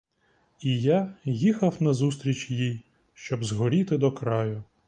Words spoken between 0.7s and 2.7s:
я їхав назустріч